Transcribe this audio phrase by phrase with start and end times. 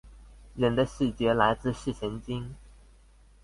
[0.55, 2.55] 人的視覺來自視神經